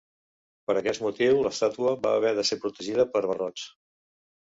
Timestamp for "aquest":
0.79-1.01